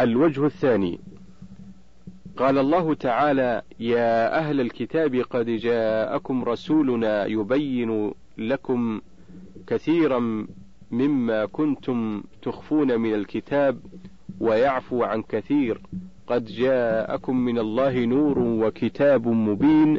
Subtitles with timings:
[0.00, 1.00] الوجه الثاني.
[2.36, 9.00] قال الله تعالى يا أهل الكتاب قد جاءكم رسولنا يبين لكم
[9.66, 10.46] كثيرا
[10.90, 13.78] مما كنتم تخفون من الكتاب
[14.40, 15.80] ويعفو عن كثير.
[16.26, 19.98] قد جاءكم من الله نور وكتاب مبين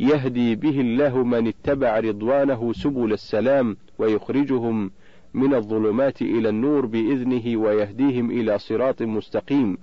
[0.00, 4.90] يهدي به الله من اتبع رضوانه سبل السلام ويخرجهم
[5.34, 9.78] من الظلمات إلى النور بإذنه ويهديهم إلى صراط مستقيم.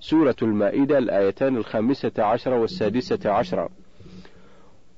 [0.00, 3.68] سورة المائدة الآيتان الخامسة عشر والسادسة عشر.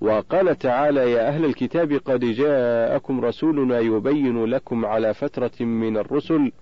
[0.00, 6.52] وقال تعالى يا أهل الكتاب قد جاءكم رسولنا يبين لكم على فترة من الرسل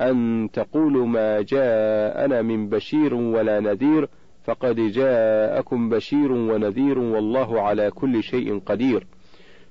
[0.00, 4.08] أن تقولوا ما جاءنا من بشير ولا نذير
[4.44, 9.06] فقد جاءكم بشير ونذير والله على كل شيء قدير.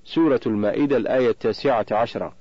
[0.03, 2.38] سورة المائدة الآية التاسعة عشرة.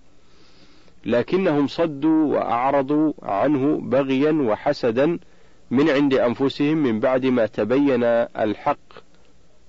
[1.04, 5.18] لكنهم صدوا وأعرضوا عنه بغيا وحسدا
[5.70, 8.78] من عند أنفسهم من بعد ما تبين الحق.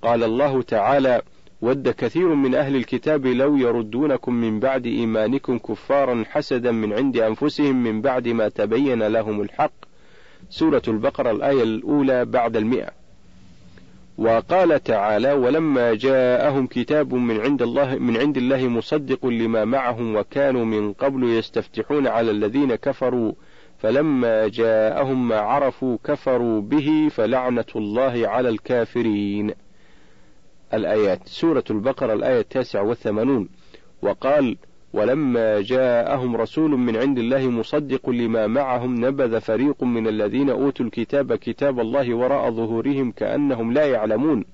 [0.02, 1.22] قال الله تعالى:
[1.62, 7.84] ود كثير من أهل الكتاب لو يردونكم من بعد إيمانكم كفارا حسدا من عند أنفسهم
[7.84, 9.74] من بعد ما تبين لهم الحق.
[10.50, 12.99] سورة البقرة الآية الأولى بعد المئة.
[14.20, 20.66] وقال تعالى: ولما جاءهم كتاب من عند الله من عند الله مصدق لما معهم وكانوا
[20.66, 23.34] من قبل يستفتحون على الذين كفروا
[23.78, 29.54] فلما جاءهم ما عرفوا كفروا به فلعنة الله على الكافرين.
[30.74, 33.50] الآيات سورة البقرة الآية التاسعة والثمانون
[34.02, 34.58] وقال
[34.94, 41.36] ولما جاءهم رسول من عند الله مصدق لما معهم نبذ فريق من الذين أوتوا الكتاب
[41.36, 44.46] كتاب الله وراء ظهورهم كأنهم لا يعلمون.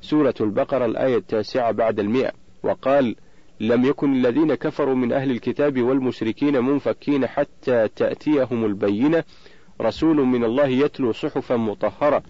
[0.00, 2.32] سورة البقرة الآية التاسعة بعد المئة.
[2.62, 3.16] وقال
[3.60, 9.24] لم يكن الذين كفروا من أهل الكتاب والمشركين منفكين حتى تأتيهم البينة.
[9.80, 12.22] رسول من الله يتلو صحفا مطهرة.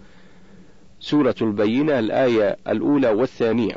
[0.99, 3.75] سورة البينة الآية الأولى والثانية.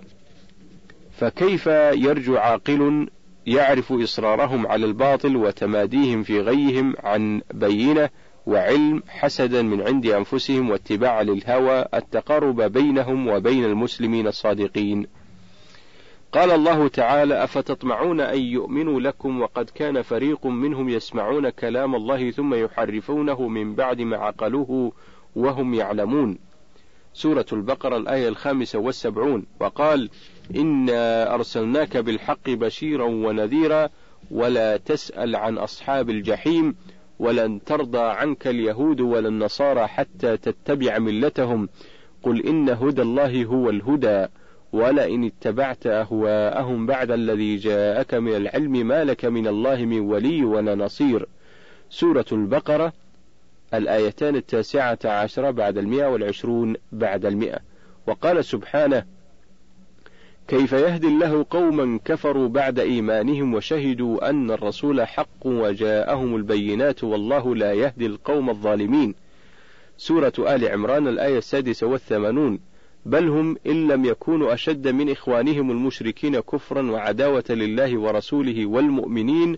[1.10, 3.08] فكيف يرجو عاقل
[3.46, 8.10] يعرف إصرارهم على الباطل وتماديهم في غيهم عن بينة
[8.46, 15.06] وعلم حسدا من عند أنفسهم واتباعا للهوى التقارب بينهم وبين المسلمين الصادقين.
[16.32, 22.54] قال الله تعالى: أفتطمعون أن يؤمنوا لكم وقد كان فريق منهم يسمعون كلام الله ثم
[22.54, 24.92] يحرفونه من بعد ما عقلوه
[25.36, 26.38] وهم يعلمون.
[27.20, 30.10] سورة البقرة الآية الخامسة والسبعون وقال
[30.56, 33.88] إنا أرسلناك بالحق بشيرا ونذيرا
[34.30, 36.74] ولا تسأل عن أصحاب الجحيم
[37.18, 41.68] ولن ترضى عنك اليهود ولا النصارى حتى تتبع ملتهم
[42.22, 44.26] قل إن هدى الله هو الهدى
[44.72, 50.74] ولئن اتبعت أهواءهم بعد الذي جاءك من العلم ما لك من الله من ولي ولا
[50.74, 51.26] نصير.
[51.90, 52.92] سورة البقرة
[53.74, 57.58] الآيتان التاسعة عشرة بعد المئة والعشرون بعد المئة.
[58.06, 59.04] وقال سبحانه
[60.48, 67.72] كيف يهدي الله قوما كفروا بعد إيمانهم وشهدوا أن الرسول حق وجاءهم البينات والله لا
[67.72, 69.14] يهدي القوم الظالمين.
[69.96, 72.60] سورة آل عمران الآية السادسة والثمانون
[73.06, 79.56] بل هم إن لم يكونوا أشد من إخوانهم المشركين كفرا وعداوة لله ورسوله والمؤمنين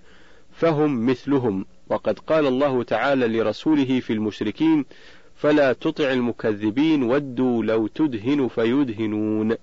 [0.53, 1.65] فهم مثلهم.
[1.93, 4.85] وقد قال الله تعالى لرسوله في المشركين
[5.37, 9.57] فلا تطع المكذبين ودوا لو تدهن فيدهنون.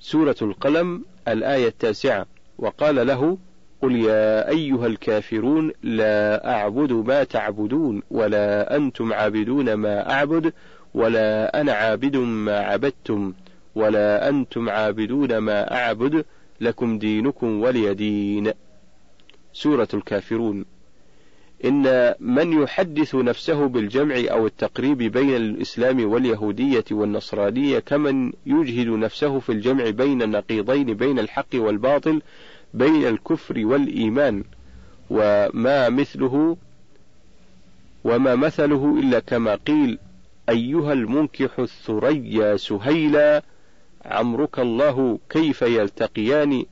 [0.00, 2.26] سورة القلم الآية التاسعة.
[2.58, 3.38] وقال له
[3.82, 10.52] قل يا أيها الكافرون لا أعبد ما تعبدون ولا أنتم عابدون ما أعبد
[10.94, 13.32] ولا أنا عابد ما عبدتم
[13.74, 16.24] ولا أنتم عابدون ما أعبد
[16.60, 18.52] لكم دينكم ولي دين.
[19.52, 20.64] سورة الكافرون.
[21.64, 29.52] إن من يحدث نفسه بالجمع أو التقريب بين الإسلام واليهودية والنصرانية كمن يجهد نفسه في
[29.52, 32.22] الجمع بين النقيضين بين الحق والباطل
[32.74, 34.44] بين الكفر والإيمان
[35.10, 36.56] وما مثله
[38.04, 39.98] وما مثله إلا كما قيل
[40.48, 43.42] أيها المنكح الثريا سهيلا
[44.04, 46.64] عمرك الله كيف يلتقيان؟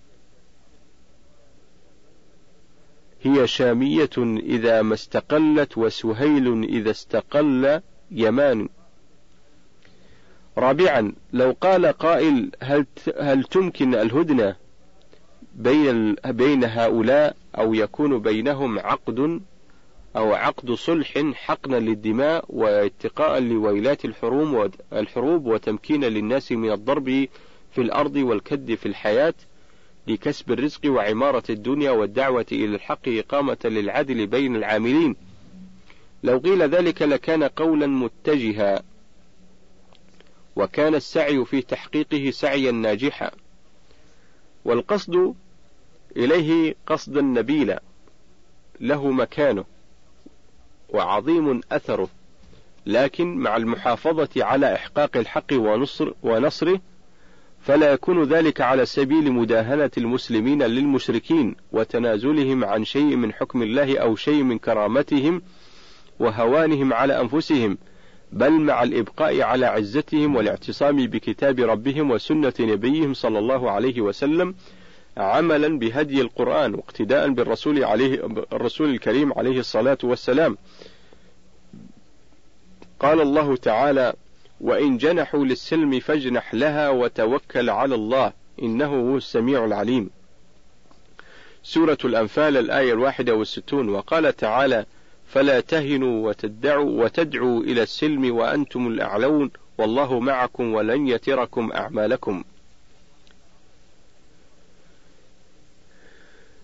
[3.23, 7.81] هي شامية إذا ما استقلت وسهيل إذا استقل
[8.11, 8.69] يمان.
[10.59, 12.87] رابعا لو قال قائل هل
[13.21, 14.57] هل تمكن الهدنة
[15.55, 19.41] بين بين هؤلاء أو يكون بينهم عقد
[20.17, 27.29] أو عقد صلح حقنا للدماء واتقاء لويلات الحروب الحروب وتمكينا للناس من الضرب
[27.73, 29.35] في الأرض والكد في الحياة
[30.09, 35.17] لكسب الرزق وعمارة الدنيا والدعوة إلى الحق إقامة للعدل بين العاملين.
[36.23, 38.83] لو قيل ذلك لكان قولا متجها
[40.57, 43.31] وكان السعي في تحقيقه سعيا ناجحا.
[44.65, 45.35] والقصد
[46.17, 47.83] إليه قصدا نبيلا
[48.81, 49.65] له مكانه
[50.89, 52.09] وعظيم أثره.
[52.87, 56.81] لكن مع المحافظة على إحقاق الحق ونصر ونصره
[57.61, 64.17] فلا يكون ذلك على سبيل مداهنة المسلمين للمشركين وتنازلهم عن شيء من حكم الله أو
[64.17, 65.43] شيء من كرامتهم
[66.21, 67.79] وهوانهم على أنفسهم
[68.33, 74.55] بل مع الإبقاء على عزتهم والاعتصام بكتاب ربهم وسنة نبيهم صلى الله عليه وسلم
[75.17, 80.57] عملا بهدي القرآن واقتداء بالرسول عليه الرسول الكريم عليه الصلاة والسلام.
[83.01, 84.15] قال الله تعالى:
[84.61, 88.33] وإن جنحوا للسلم فاجنح لها وتوكل على الله
[88.63, 90.11] إنه هو السميع العليم.
[91.63, 94.87] سورة الأنفال الآية الواحدة والستون وقال تعالى:
[95.29, 102.45] فلا تهنوا وتدعوا وتدعوا إلى السلم وأنتم الأعلون والله معكم ولن يتركم أعمالكم.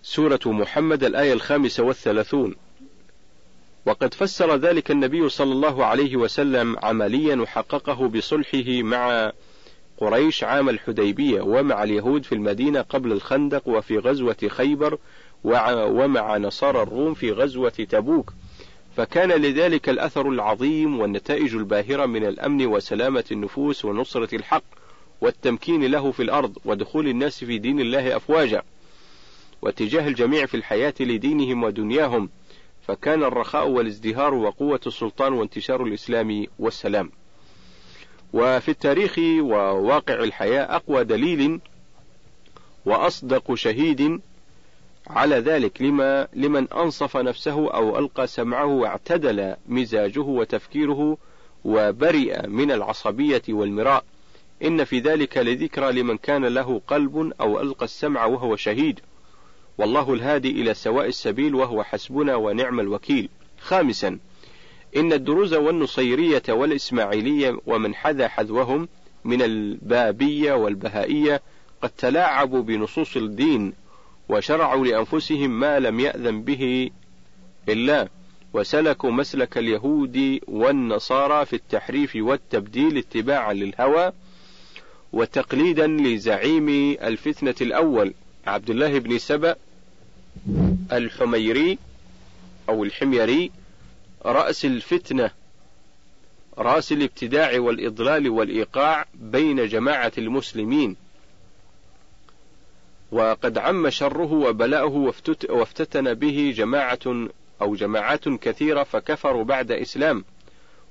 [0.03, 2.55] سورة محمد الآية الخامسة والثلاثون
[3.85, 9.31] وقد فسر ذلك النبي صلى الله عليه وسلم عمليا وحققه بصلحه مع
[9.97, 14.97] قريش عام الحديبية ومع اليهود في المدينة قبل الخندق وفي غزوة خيبر
[15.43, 18.33] ومع نصارى الروم في غزوة تبوك.
[18.97, 24.63] فكان لذلك الأثر العظيم والنتائج الباهرة من الأمن وسلامة النفوس ونصرة الحق
[25.21, 28.63] والتمكين له في الأرض ودخول الناس في دين الله أفواجا.
[29.61, 32.29] واتجاه الجميع في الحياة لدينهم ودنياهم.
[32.87, 37.11] فكان الرخاء والازدهار وقوة السلطان وانتشار الإسلام والسلام.
[38.33, 41.59] وفي التاريخ وواقع الحياة أقوى دليل
[42.85, 44.21] وأصدق شهيد
[45.07, 51.17] على ذلك لما لمن أنصف نفسه أو ألقى سمعه واعتدل مزاجه وتفكيره
[51.65, 54.03] وبرئ من العصبية والمراء.
[54.63, 58.99] إن في ذلك لذكرى لمن كان له قلب أو ألقى السمع وهو شهيد.
[59.77, 63.29] والله الهادي إلى سواء السبيل وهو حسبنا ونعم الوكيل.
[63.59, 64.19] خامسا
[64.97, 68.87] إن الدروز والنصيرية والإسماعيلية ومن حذا حذوهم
[69.25, 71.41] من البابية والبهائية
[71.81, 73.73] قد تلاعبوا بنصوص الدين
[74.29, 76.89] وشرعوا لأنفسهم ما لم يأذن به
[77.69, 78.07] الله
[78.53, 84.11] وسلكوا مسلك اليهود والنصارى في التحريف والتبديل اتباعا للهوى
[85.13, 86.69] وتقليدا لزعيم
[87.01, 88.13] الفتنة الأول.
[88.47, 89.55] عبد الله بن سبأ
[90.91, 91.77] الحميري
[92.69, 93.51] أو الحميري
[94.25, 95.31] رأس الفتنة
[96.57, 100.95] رأس الابتداع والإضلال والإيقاع بين جماعة المسلمين.
[103.11, 105.13] وقد عم شره وبلاؤه
[105.49, 107.27] وافتتن به جماعة
[107.61, 110.25] أو جماعات كثيرة فكفروا بعد إسلام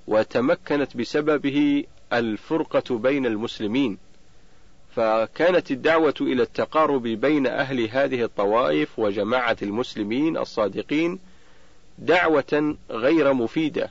[0.06, 3.98] وتمكنت بسببه الفرقة بين المسلمين.
[4.96, 11.18] فكانت الدعوة إلى التقارب بين أهل هذه الطوائف وجماعة المسلمين الصادقين
[11.98, 13.90] دعوة غير مفيدة،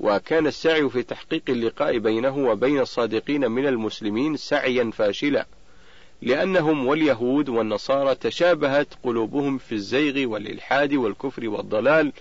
[0.00, 5.46] وكان السعي في تحقيق اللقاء بينه وبين الصادقين من المسلمين سعيا فاشلا،
[6.22, 12.12] لأنهم واليهود والنصارى تشابهت قلوبهم في الزيغ والإلحاد والكفر والضلال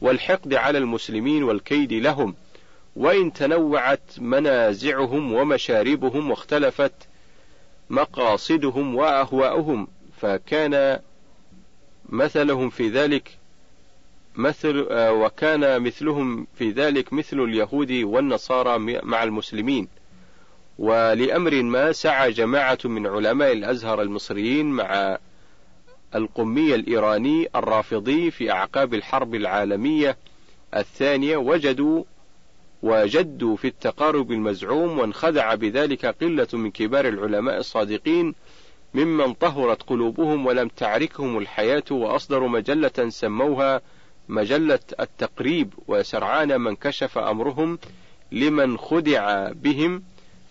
[0.00, 2.34] والحقد على المسلمين والكيد لهم،
[2.96, 6.92] وإن تنوعت منازعهم ومشاربهم واختلفت
[7.94, 9.88] مقاصدهم وأهواؤهم
[10.20, 10.98] فكان
[12.08, 13.38] مثلهم في ذلك
[14.36, 19.88] مثل آه، وكان مثلهم في ذلك مثل اليهود والنصارى مع المسلمين.
[20.78, 25.18] ولأمر ما سعى جماعة من علماء الأزهر المصريين مع
[26.14, 30.16] القمي الإيراني الرافضي في أعقاب الحرب العالمية
[30.76, 32.04] الثانية وجدوا
[32.84, 38.34] وجدوا في التقارب المزعوم وانخدع بذلك قلة من كبار العلماء الصادقين
[38.94, 43.80] ممن طهرت قلوبهم ولم تعركهم الحياة وأصدروا مجلة سموها
[44.28, 47.78] مجلة التقريب وسرعان من كشف أمرهم
[48.32, 50.02] لمن خدع بهم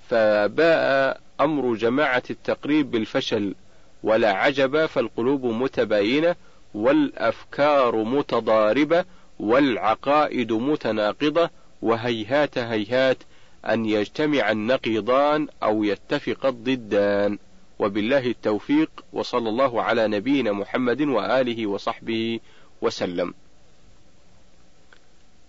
[0.09, 3.55] فباء أمر جماعة التقريب بالفشل
[4.03, 6.35] ولا عجب فالقلوب متباينة
[6.73, 9.05] والأفكار متضاربة
[9.39, 11.49] والعقائد متناقضة
[11.83, 13.17] وهيهات هيهات
[13.65, 17.37] أن يجتمع النقيضان أو يتفق الضدان.
[17.79, 22.39] وبالله التوفيق وصلى الله على نبينا محمد وآله وصحبه
[22.81, 23.33] وسلم.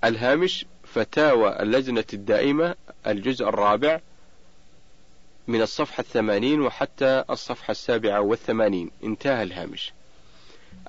[0.04, 2.74] الهامش فتاوى اللجنة الدائمة
[3.06, 4.00] الجزء الرابع
[5.48, 8.90] من الصفحة الثمانين وحتى الصفحة السابعة والثمانين.
[9.04, 9.92] انتهى الهامش.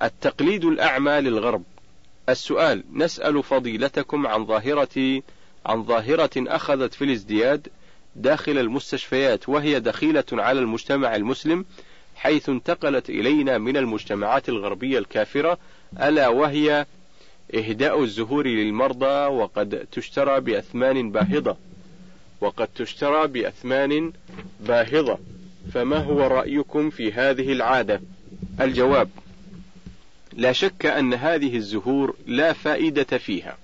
[0.02, 1.62] التقليد الأعمى للغرب.
[2.28, 5.22] السؤال نسأل فضيلتكم عن ظاهرة
[5.66, 7.68] عن ظاهرة أخذت في الازدياد
[8.16, 11.64] داخل المستشفيات وهي دخيلة على المجتمع المسلم
[12.16, 15.58] حيث انتقلت إلينا من المجتمعات الغربية الكافرة
[16.02, 16.86] ألا وهي
[17.54, 21.56] إهداء الزهور للمرضى وقد تشترى بأثمان باهظة.
[22.40, 24.12] وقد تشترى بأثمان
[24.60, 25.18] باهظة.
[25.72, 28.00] فما هو رأيكم في هذه العادة؟
[28.60, 29.08] الجواب
[30.32, 33.56] لا شك أن هذه الزهور لا فائدة فيها.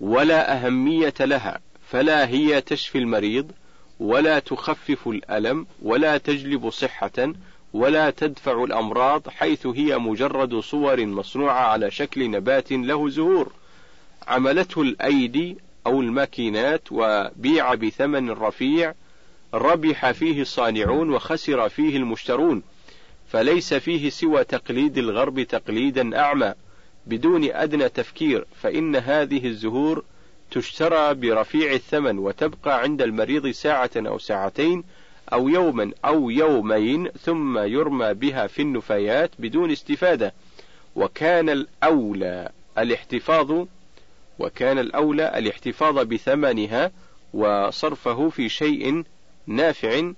[0.00, 3.52] ولا أهمية لها فلا هي تشفي المريض
[4.00, 7.32] ولا تخفف الألم ولا تجلب صحة
[7.72, 13.52] ولا تدفع الأمراض حيث هي مجرد صور مصنوعة على شكل نبات له زهور.
[14.28, 18.94] عملته الأيدي أو الماكينات وبيع بثمن رفيع
[19.54, 22.62] ربح فيه الصانعون وخسر فيه المشترون.
[23.28, 26.54] فليس فيه سوى تقليد الغرب تقليدا أعمى.
[27.10, 30.04] بدون أدنى تفكير فإن هذه الزهور
[30.50, 34.84] تشترى برفيع الثمن وتبقى عند المريض ساعة أو ساعتين
[35.32, 40.34] أو يوما أو يومين ثم يرمى بها في النفايات بدون استفادة.
[40.96, 43.66] وكان الأولى الاحتفاظ
[44.38, 46.90] وكان الأولى الاحتفاظ بثمنها
[47.34, 49.04] وصرفه في شيء
[49.46, 50.12] نافع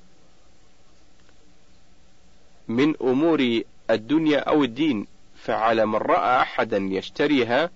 [2.68, 5.06] من أمور الدنيا أو الدين.
[5.42, 7.70] فعلى من رأى أحدا يشتريها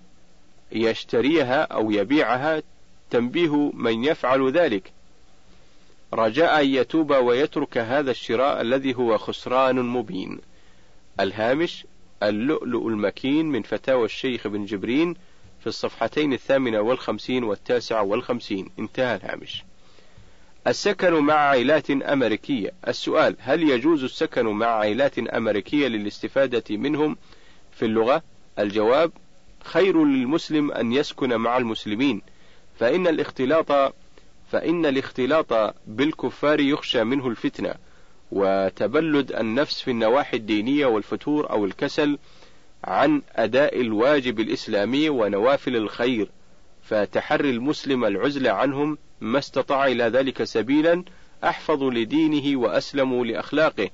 [0.71, 2.63] يشتريها أو يبيعها
[3.09, 4.91] تنبيه من يفعل ذلك.
[6.13, 10.39] رجاء أن يتوب ويترك هذا الشراء الذي هو خسران مبين.
[11.19, 11.85] الهامش
[12.23, 15.15] اللؤلؤ المكين من فتاوى الشيخ بن جبرين
[15.59, 18.69] في الصفحتين الثامنة والخمسين والتاسعة والخمسين.
[18.79, 19.63] انتهى الهامش.
[20.67, 22.71] السكن مع عائلات أمريكية.
[22.87, 27.17] السؤال هل يجوز السكن مع عائلات أمريكية للاستفادة منهم
[27.77, 28.23] في اللغة
[28.59, 29.11] الجواب
[29.63, 32.21] خير للمسلم أن يسكن مع المسلمين
[32.79, 33.93] فإن الاختلاط
[34.51, 37.73] فإن الاختلاط بالكفار يخشى منه الفتنة
[38.31, 42.17] وتبلد النفس في النواحي الدينية والفتور أو الكسل
[42.83, 46.29] عن أداء الواجب الإسلامي ونوافل الخير
[46.83, 51.03] فتحري المسلم العزلة عنهم ما استطاع إلى ذلك سبيلا
[51.43, 53.89] أحفظ لدينه وأسلم لأخلاقه.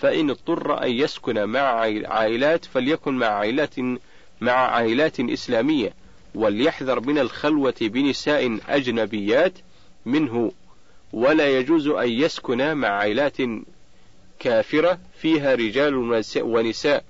[0.00, 1.60] فإن اضطر أن يسكن مع
[2.06, 3.74] عائلات فليكن مع عائلات
[4.40, 5.92] مع عائلات إسلامية
[6.34, 9.52] وليحذر من الخلوة بنساء أجنبيات
[10.06, 10.52] منه
[11.12, 13.36] ولا يجوز أن يسكن مع عائلات
[14.38, 15.94] كافرة فيها رجال
[16.36, 17.04] ونساء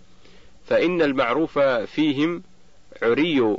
[0.66, 2.42] فإن المعروف فيهم
[3.02, 3.56] عري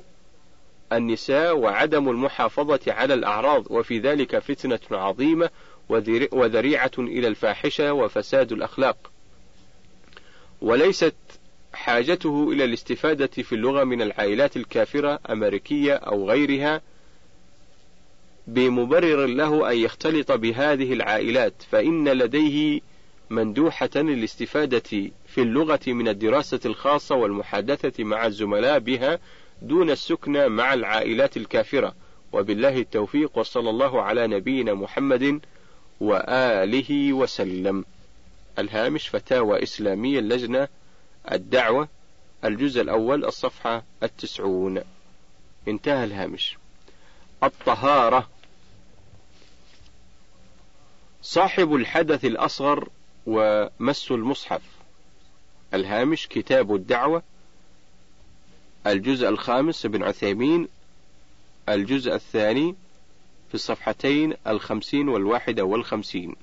[0.94, 5.50] النساء وعدم المحافظة على الأعراض وفي ذلك فتنة عظيمة
[6.32, 9.12] وذريعة إلى الفاحشة وفساد الأخلاق.
[10.62, 11.16] وليست
[11.74, 16.82] حاجته إلى الاستفادة في اللغة من العائلات الكافرة أمريكية أو غيرها
[18.48, 22.82] بمبرر له أن يختلط بهذه العائلات فإن لديه
[23.30, 29.20] مندوحة للاستفادة في اللغة من الدراسة الخاصة والمحادثة مع الزملاء بها
[29.62, 31.96] دون السكنى مع العائلات الكافرة.
[32.34, 35.40] وبالله التوفيق وصلى الله على نبينا محمد
[36.00, 37.86] وآله وسلم.
[38.60, 40.68] الهامش فتاوى إسلامية اللجنة
[41.32, 41.88] الدعوة
[42.46, 44.82] الجزء الأول الصفحة التسعون.
[45.68, 46.58] انتهى الهامش.
[47.44, 48.30] الطهارة.
[51.22, 52.90] صاحب الحدث الأصغر
[53.26, 54.62] ومس المصحف.
[55.74, 57.24] الهامش كتاب الدعوة.
[58.88, 60.68] الجزء الخامس ابن عثيمين.
[61.70, 62.76] الجزء الثاني
[63.48, 66.36] في الصفحتين الخمسين والواحدة والخمسين.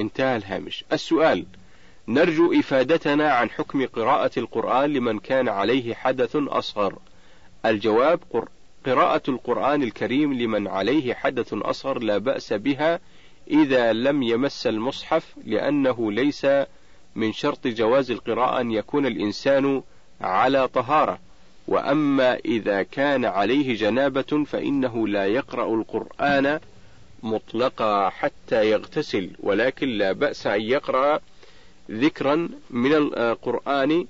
[0.00, 0.84] انتهى الهامش.
[0.92, 1.46] السؤال
[2.08, 6.98] نرجو إفادتنا عن حكم قراءة القرآن لمن كان عليه حدث أصغر.
[7.66, 8.20] الجواب
[8.86, 13.00] قراءة القرآن الكريم لمن عليه حدث أصغر لا بأس بها
[13.50, 16.46] إذا لم يمس المصحف لأنه ليس
[17.14, 19.82] من شرط جواز القراءة أن يكون الإنسان
[20.20, 21.18] على طهارة.
[21.68, 26.60] وأما إذا كان عليه جنابة فإنه لا يقرأ القرآن
[27.22, 31.20] مطلقا حتى يغتسل ولكن لا بأس أن يقرأ
[31.90, 34.06] ذكرا من القرآن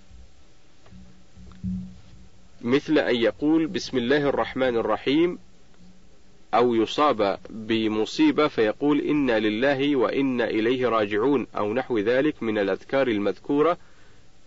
[2.60, 5.38] مثل أن يقول بسم الله الرحمن الرحيم
[6.54, 13.78] أو يصاب بمصيبة فيقول إنا لله وإنا إليه راجعون أو نحو ذلك من الأذكار المذكورة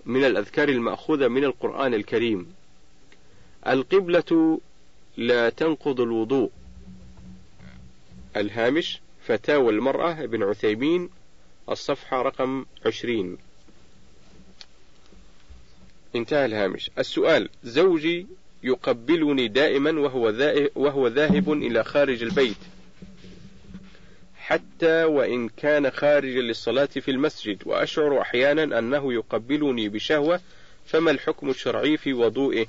[0.05, 2.53] من الأذكار المأخوذة من القرآن الكريم.
[3.67, 4.59] القبلة
[5.17, 6.51] لا تنقض الوضوء.
[8.37, 11.09] الهامش فتاوى المرأة ابن عثيمين
[11.69, 13.37] الصفحة رقم عشرين.
[16.15, 16.91] انتهى الهامش.
[16.97, 18.27] السؤال زوجي
[18.63, 20.33] يقبلني دائما وهو,
[20.75, 22.57] وهو ذاهب إلى خارج البيت.
[24.37, 30.41] حتى وإن كان خارجا للصلاة في المسجد وأشعر أحيانا أنه يقبلني بشهوة
[30.85, 32.65] فما الحكم الشرعي في وضوئه؟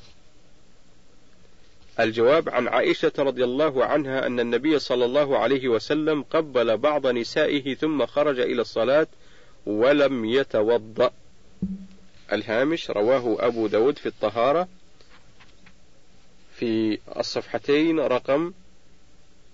[2.01, 7.75] الجواب عن عائشة رضي الله عنها أن النبي صلى الله عليه وسلم قبل بعض نسائه
[7.75, 9.07] ثم خرج إلى الصلاة
[9.67, 11.11] ولم يتوضأ.
[12.33, 14.69] الهامش رواه أبو داود في الطهارة
[16.57, 18.53] في الصفحتين رقم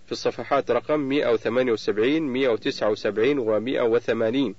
[0.06, 4.54] في الصفحات رقم 178 179 و 180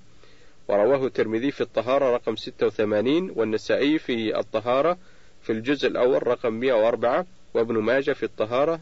[0.67, 4.97] ورواه الترمذي في الطهارة رقم 86 والنسائي في الطهارة
[5.43, 8.79] في الجزء الأول رقم 104 وابن ماجه في الطهارة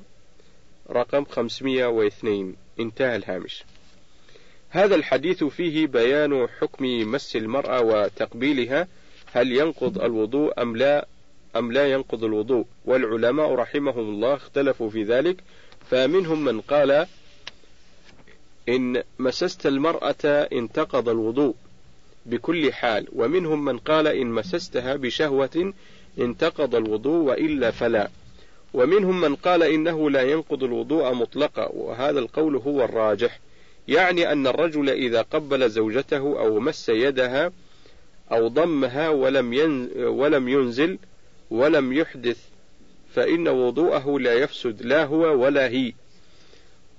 [0.89, 3.63] رقم 502 انتهى الهامش.
[4.69, 8.87] هذا الحديث فيه بيان حكم مس المرأة وتقبيلها
[9.33, 11.07] هل ينقض الوضوء أم لا
[11.55, 12.65] أم لا ينقض الوضوء.
[12.85, 15.43] والعلماء رحمهم الله اختلفوا في ذلك.
[15.89, 17.07] فمنهم من قال
[18.69, 21.55] إن مسست المرأة انتقض الوضوء
[22.25, 23.07] بكل حال.
[23.13, 25.73] ومنهم من قال إن مسستها بشهوة
[26.19, 28.09] انتقض الوضوء وإلا فلا.
[28.73, 33.39] ومنهم من قال إنه لا ينقض الوضوء مطلقا وهذا القول هو الراجح.
[33.87, 37.51] يعني أن الرجل إذا قبل زوجته أو مس يدها
[38.31, 39.53] أو ضمها ولم
[39.97, 40.97] ولم ينزل
[41.51, 42.37] ولم يحدث
[43.13, 45.93] فإن وضوءه لا يفسد لا هو ولا هي.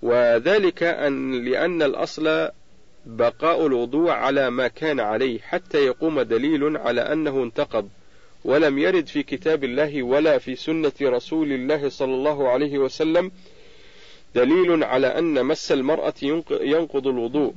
[0.02, 2.48] وذلك أن لأن الأصل
[3.06, 7.88] بقاء الوضوء على ما كان عليه حتى يقوم دليل على أنه انتقض.
[8.44, 13.32] ولم يرد في كتاب الله ولا في سنة رسول الله صلى الله عليه وسلم
[14.34, 16.14] دليل على أن مس المرأة
[16.50, 17.54] ينقض الوضوء.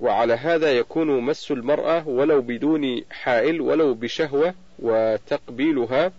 [0.00, 6.12] وعلى هذا يكون مس المرأة ولو بدون حائل ولو بشهوة وتقبيلها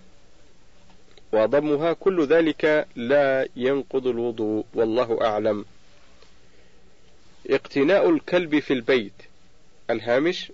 [1.33, 4.65] وضمها كل ذلك لا ينقض الوضوء.
[4.73, 5.65] والله أعلم.
[7.49, 9.13] اقتناء الكلب في البيت.
[9.89, 10.51] الهامش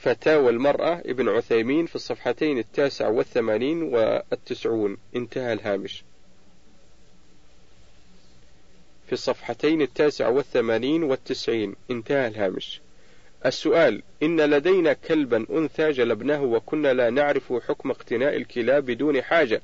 [0.00, 4.96] فتاوى المرأة ابن عثيمين في الصفحتين التاسع والثمانين والتسعون.
[5.16, 6.04] انتهى الهامش.
[9.06, 11.74] في الصفحتين التاسع والثمانين والتسعين.
[11.90, 12.80] انتهى الهامش.
[13.46, 19.62] السؤال إن لدينا كلبا أنثى جلبناه وكنا لا نعرف حكم اقتناء الكلاب بدون حاجة.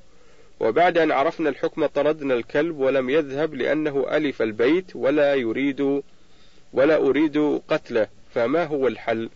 [0.60, 6.02] وبعد أن عرفنا الحكم طردنا الكلب ولم يذهب لأنه ألف البيت ولا يريد
[6.72, 8.08] ولا أريد قتله.
[8.34, 9.30] فما هو الحل؟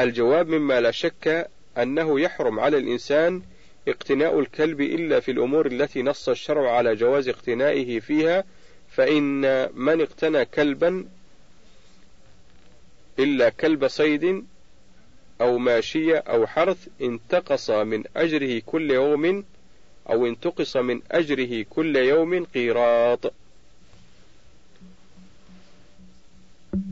[0.00, 3.42] الجواب مما لا شك أنه يحرم على الإنسان
[3.88, 8.44] اقتناء الكلب إلا في الأمور التي نص الشرع على جواز اقتنائه فيها
[8.88, 9.40] فإن
[9.74, 11.06] من اقتنى كلبا
[13.18, 14.44] إلا كلب صيد
[15.40, 19.44] أو ماشية أو حرث انتقص من أجره كل يوم
[20.10, 23.32] أو انتقص من أجره كل يوم قيراط.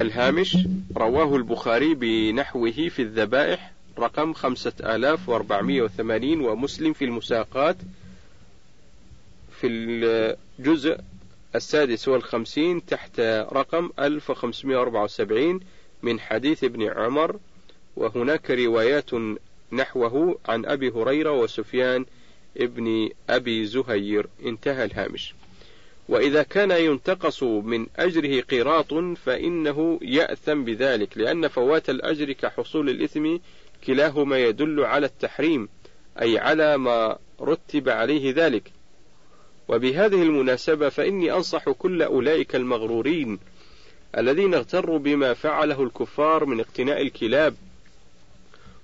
[0.01, 0.57] الهامش
[0.97, 7.77] رواه البخاري بنحوه في الذبائح رقم خمسة آلاف وأربعمائة وثمانين ومسلم في المساقات
[9.61, 10.99] في الجزء
[11.55, 13.21] السادس والخمسين تحت
[13.53, 15.61] رقم ألف وخمسمائة وأربعة وسبعين
[16.03, 17.37] من حديث ابن عمر
[17.97, 19.11] وهناك روايات
[19.73, 22.07] نحوه عن أبي هريرة وسفيان
[22.57, 24.27] ابن أبي زهير.
[24.47, 25.35] انتهى الهامش.
[26.09, 33.37] وإذا كان ينتقص من أجره قيراط فإنه يأثم بذلك لأن فوات الأجر كحصول الإثم
[33.87, 35.69] كلاهما يدل على التحريم
[36.21, 38.73] أي على ما رتب عليه ذلك.
[39.69, 43.39] وبهذه المناسبة فإني أنصح كل أولئك المغرورين
[44.19, 47.55] الذين اغتروا بما فعله الكفار من اقتناء الكلاب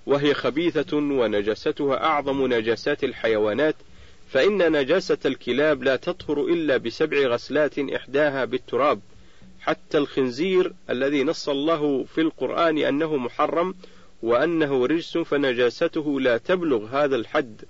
[0.06, 3.74] وهي خبيثة ونجاستها أعظم نجاسات الحيوانات
[4.30, 9.00] فإن نجاسة الكلاب لا تطهر إلا بسبع غسلات إحداها بالتراب
[9.60, 13.74] حتى الخنزير الذي نص الله في القرآن أنه محرم
[14.22, 17.64] وأنه رجس فنجاسته لا تبلغ هذا الحد.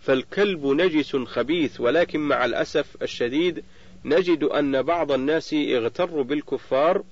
[0.00, 3.64] فالكلب نجس خبيث ولكن مع الأسف الشديد
[4.04, 7.02] نجد أن بعض الناس اغتروا بالكفار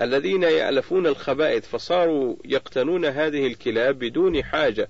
[0.00, 4.88] الذين يألفون الخبائث فصاروا يقتنون هذه الكلاب بدون حاجة.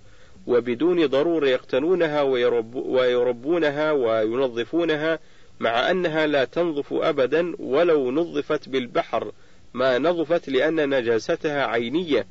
[0.50, 5.18] وبدون ضرورة يقتنونها ويرب ويربونها وينظفونها
[5.60, 9.32] مع أنها لا تنظف أبدا ولو نظفت بالبحر
[9.74, 12.26] ما نظفت لأن نجاستها عينية.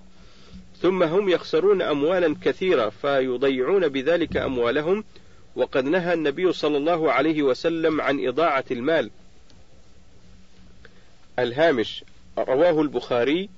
[0.82, 5.04] ثم هم يخسرون أموالا كثيرة فيضيعون بذلك أموالهم.
[5.56, 9.10] وقد نهى النبي صلى الله عليه وسلم عن إضاعة المال.
[11.40, 12.04] الهامش
[12.38, 13.50] رواه البخاري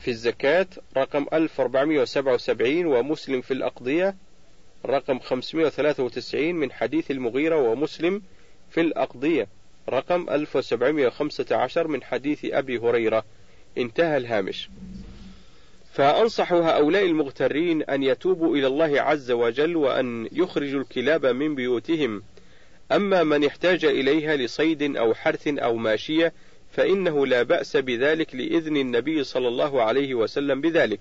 [0.00, 4.16] في الزكاة رقم 1477 ومسلم في الأقضية
[4.86, 8.22] رقم 593 من حديث المغيرة ومسلم
[8.70, 9.48] في الأقضية
[9.88, 13.24] رقم 1715 من حديث أبي هريرة.
[13.78, 14.70] انتهى الهامش.
[15.92, 22.22] فأنصح هؤلاء المغترين أن يتوبوا إلى الله عز وجل وأن يخرجوا الكلاب من بيوتهم.
[22.92, 26.32] أما من احتاج إليها لصيد أو حرث أو ماشية
[26.78, 31.00] فإنه لا بأس بذلك لإذن النبي صلى الله عليه وسلم بذلك.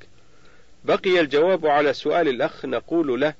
[0.85, 3.33] بقي الجواب على سؤال الأخ نقول له: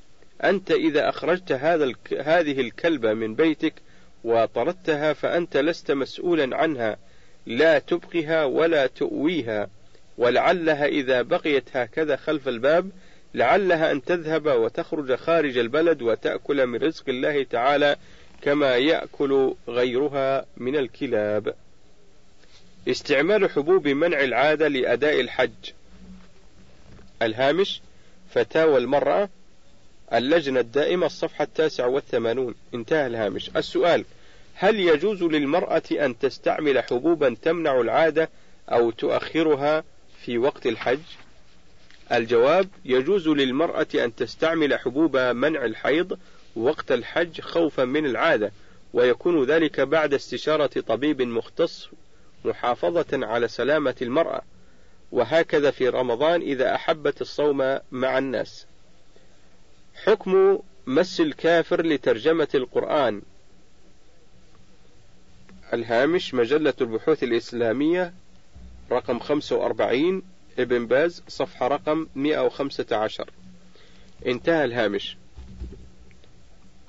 [0.44, 2.14] أنت إذا أخرجت هذا الك...
[2.14, 3.74] هذه الكلبة من بيتك
[4.24, 6.98] وطردتها فأنت لست مسؤولا عنها،
[7.46, 9.70] لا تبقها ولا تؤويها،
[10.18, 12.90] ولعلها إذا بقيت هكذا خلف الباب
[13.34, 17.96] لعلها أن تذهب وتخرج خارج البلد وتأكل من رزق الله تعالى
[18.42, 21.56] كما يأكل غيرها من الكلاب.
[22.88, 25.72] استعمال حبوب منع العادة لأداء الحج.
[27.22, 27.82] الهامش
[28.30, 29.30] فتاوى المرأة
[30.14, 32.56] اللجنة الدائمة الصفحة التاسعة والثمانون.
[32.74, 33.52] انتهى الهامش.
[33.56, 34.06] السؤال
[34.54, 38.30] هل يجوز للمرأة أن تستعمل حبوبا تمنع العادة
[38.70, 39.84] أو تؤخرها
[40.26, 41.00] في وقت الحج؟
[42.12, 46.20] الجواب يجوز للمرأة أن تستعمل حبوب منع الحيض
[46.56, 48.52] وقت الحج خوفا من العادة
[48.94, 51.90] ويكون ذلك بعد استشارة طبيب مختص
[52.46, 54.42] محافظة على سلامة المرأة
[55.12, 58.66] وهكذا في رمضان إذا أحبت الصوم مع الناس.
[60.06, 63.22] حكم مس الكافر لترجمة القرآن.
[65.74, 68.14] الهامش مجلة البحوث الإسلامية
[68.92, 70.24] رقم 45
[70.60, 73.30] ابن باز صفحة رقم 115
[74.26, 75.18] انتهى الهامش.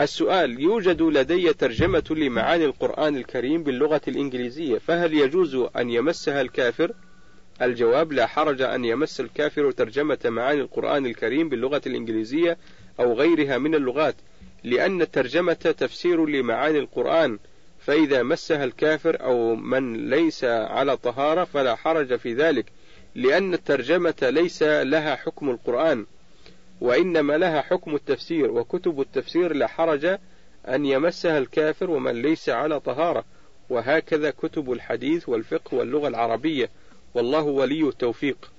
[0.01, 6.93] السؤال يوجد لدي ترجمة لمعاني القرآن الكريم باللغة الإنجليزية فهل يجوز أن يمسها الكافر؟
[7.63, 12.59] الجواب لا حرج أن يمس الكافر ترجمة معاني القرآن الكريم باللغة الإنجليزية
[13.01, 14.15] أو غيرها من اللغات
[14.65, 17.39] لأن الترجمة تفسير لمعاني القرآن
[17.79, 22.67] فإذا مسها الكافر أو من ليس على طهارة فلا حرج في ذلك
[23.15, 26.07] لأن الترجمة ليس لها حكم القرآن
[26.81, 30.19] وإنما لها حكم التفسير وكتب التفسير لا حرج
[30.69, 33.25] أن يمسها الكافر ومن ليس على طهارة.
[33.71, 36.71] وهكذا كتب الحديث والفقه واللغة العربية.
[37.15, 38.53] والله ولي التوفيق.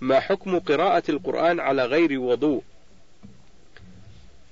[0.00, 2.62] ما حكم قراءة القرآن على غير وضوء؟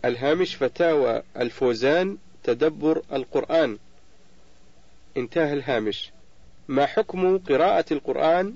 [0.04, 3.78] الهامش فتاوى الفوزان تدبر القرآن.
[5.16, 6.10] انتهى الهامش.
[6.68, 8.54] ما حكم قراءة القرآن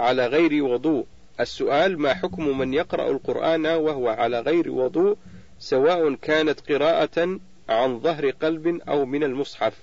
[0.00, 1.06] على غير وضوء؟
[1.40, 5.16] السؤال ما حكم من يقرأ القرآن وهو على غير وضوء
[5.58, 9.74] سواء كانت قراءة عن ظهر قلب أو من المصحف؟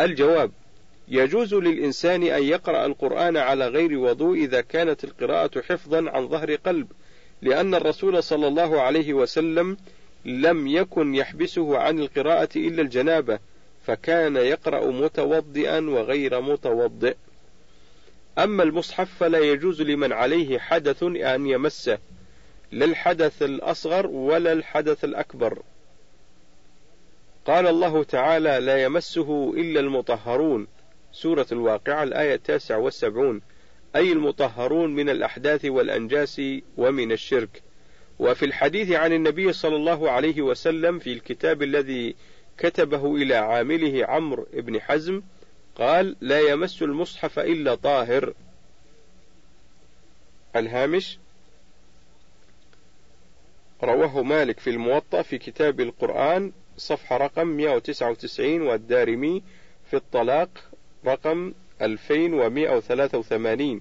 [0.00, 0.50] الجواب
[1.08, 6.92] يجوز للإنسان أن يقرأ القرآن على غير وضوء إذا كانت القراءة حفظا عن ظهر قلب
[7.42, 9.76] لأن الرسول صلى الله عليه وسلم
[10.24, 13.38] لم يكن يحبسه عن القراءة إلا الجنابة
[13.86, 17.16] فكان يقرأ متوضئا وغير متوضئ.
[18.38, 21.98] أما المصحف فلا يجوز لمن عليه حدث أن يمسه
[22.72, 25.62] لا الحدث الأصغر ولا الحدث الأكبر.
[27.44, 30.66] قال الله تعالى لا يمسه إلا المطهرون.
[31.12, 33.42] سورة الواقعة الآية التاسع والسبعون.
[33.96, 36.40] أي المطهرون من الأحداث والأنجاس
[36.76, 37.62] ومن الشرك.
[38.18, 42.14] وفي الحديث عن النبي صلى الله عليه وسلم في الكتاب الذي
[42.58, 45.22] كتبه إلى عامله عمرو بن حزم
[45.80, 48.34] قال لا يمس المصحف إلا طاهر.
[50.56, 51.18] الهامش
[53.82, 59.42] رواه مالك في الموطأ في كتاب القرآن صفحة رقم 199 والدارمي
[59.90, 60.48] في الطلاق
[61.06, 63.80] رقم 2183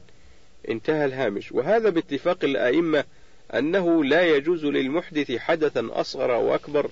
[0.70, 1.52] انتهى الهامش.
[1.52, 3.04] وهذا باتفاق الأئمة
[3.54, 6.90] أنه لا يجوز للمحدث حدثا أصغر أو أكبر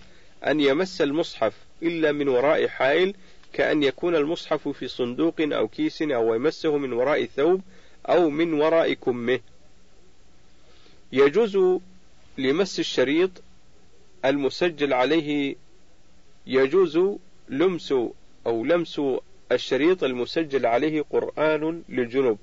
[0.47, 3.13] أن يمس المصحف إلا من وراء حائل
[3.53, 7.61] كأن يكون المصحف في صندوق أو كيس أو يمسه من وراء الثوب
[8.09, 9.39] أو من وراء كمه.
[11.11, 11.79] يجوز
[12.37, 13.31] لمس الشريط
[14.25, 15.55] المسجل عليه
[16.47, 16.99] يجوز
[17.49, 17.91] لمس
[18.45, 19.01] أو لمس
[19.51, 22.39] الشريط المسجل عليه قرآن للجنوب.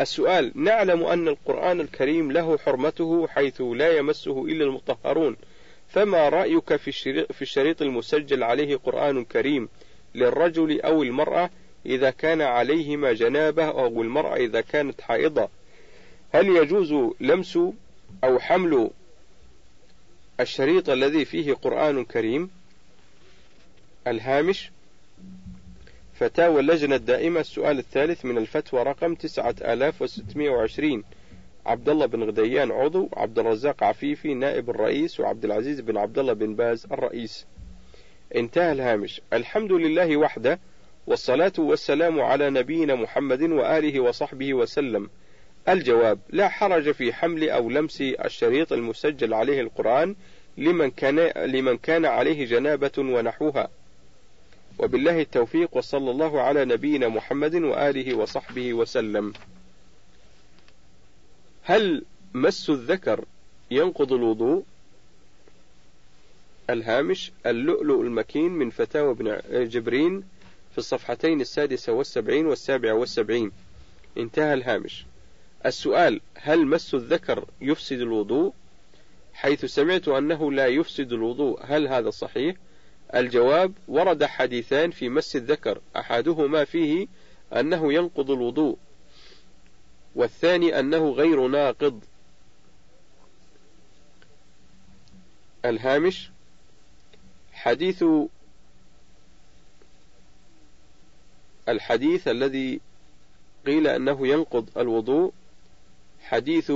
[0.00, 5.36] السؤال نعلم أن القرآن الكريم له حرمته حيث لا يمسه إلا المطهرون
[5.92, 9.68] فما رأيك في الشريط المسجل عليه قرآن كريم
[10.14, 11.50] للرجل أو المرأة
[11.86, 15.48] إذا كان عليهما جنابة أو المرأة إذا كانت حائضة؟
[16.34, 17.58] هل يجوز لمس
[18.24, 18.90] أو حمل
[20.40, 22.50] الشريط الذي فيه قرآن كريم؟
[24.06, 24.70] الهامش
[26.14, 31.04] فتاوى اللجنة الدائمة السؤال الثالث من الفتوى رقم 9620
[31.66, 36.32] عبد الله بن غديان عضو عبد الرزاق عفيفي نائب الرئيس وعبد العزيز بن عبد الله
[36.32, 37.46] بن باز الرئيس.
[38.36, 39.20] انتهى الهامش.
[39.32, 40.58] الحمد لله وحده
[41.06, 45.10] والصلاة والسلام على نبينا محمد وآله وصحبه وسلم.
[45.68, 50.14] الجواب لا حرج في حمل أو لمس الشريط المسجل عليه القرآن
[50.58, 51.18] لمن كان
[51.50, 53.68] لمن كان عليه جنابة ونحوها.
[54.78, 59.32] وبالله التوفيق وصلى الله على نبينا محمد وآله وصحبه وسلم.
[61.64, 63.24] هل مس الذكر
[63.70, 64.64] ينقض الوضوء؟
[66.70, 70.24] الهامش اللؤلؤ المكين من فتاوى ابن جبرين
[70.72, 73.52] في الصفحتين السادسة والسبعين والسابعة والسبعين.
[74.18, 75.06] انتهى الهامش.
[75.66, 78.52] السؤال هل مس الذكر يفسد الوضوء؟
[79.34, 82.56] حيث سمعت أنه لا يفسد الوضوء هل هذا صحيح؟
[83.14, 87.06] الجواب ورد حديثان في مس الذكر أحدهما فيه
[87.52, 88.78] أنه ينقض الوضوء.
[90.14, 92.04] والثاني أنه غير ناقض.
[95.64, 96.30] الهامش
[97.52, 98.04] حديث
[101.68, 102.80] الحديث الذي
[103.66, 105.32] قيل أنه ينقض الوضوء
[106.22, 106.72] حديث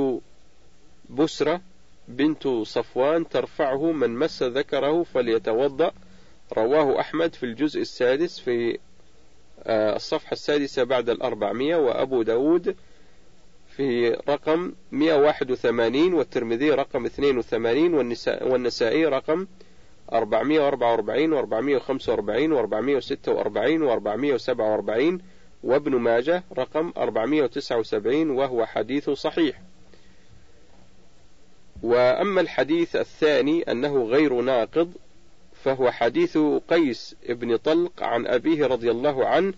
[1.11, 1.61] بسرة
[2.09, 5.92] بنت صفوان ترفعه من مس ذكره فليتوضأ.
[6.53, 8.79] رواه أحمد في الجزء السادس في
[9.62, 12.77] آه، الصفحة السادسة بعد الأربعمية وأبو داود
[13.77, 17.95] في رقم 181 والترمذي رقم 82
[18.43, 19.47] والنسائي رقم
[20.12, 21.87] 444 و445
[22.57, 25.21] و446 و447
[25.65, 29.61] وابن ماجه رقم 479 وهو حديث صحيح.
[31.83, 34.93] وأما الحديث الثاني أنه غير ناقض
[35.65, 39.53] فهو حديث قيس بن طلق عن أبيه رضي الله عنه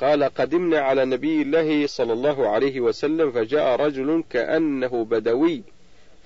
[0.00, 5.62] قال قدمنا على نبي الله صلى الله عليه وسلم فجاء رجل كأنه بدوي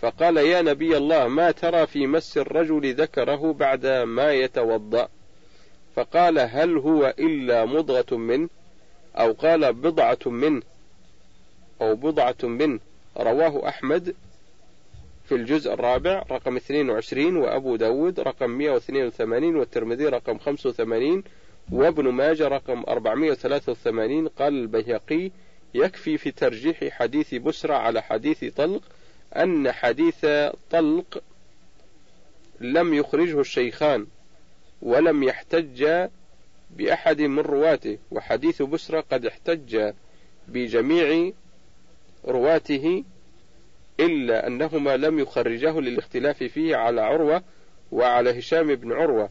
[0.01, 5.09] فقال يا نبي الله ما ترى في مس الرجل ذكره بعد ما يتوضأ؟
[5.97, 8.49] فقال هل هو إلا مضغة منه
[9.17, 10.63] أو قال بضعة منه
[11.81, 12.81] أو بضعة منه؟
[13.17, 14.15] رواه أحمد
[15.29, 21.25] في الجزء الرابع رقم 22 وأبو داود رقم 182 والترمذي رقم 85
[21.71, 25.31] وابن ماجه رقم 483 قال البيهقي
[25.75, 28.83] يكفي في ترجيح حديث بسرى على حديث طلق
[29.37, 30.27] أن حديث
[30.71, 31.23] طلق
[32.61, 34.07] لم يخرجه الشيخان
[34.83, 36.09] ولم يحتج
[36.71, 39.93] بأحد من رواته وحديث بسرى قد احتج
[40.49, 41.33] بجميع
[42.25, 43.05] رواته
[44.01, 47.43] إلا أنهما لم يخرجاه للاختلاف فيه على عروة
[47.93, 49.31] وعلى هشام بن عروة.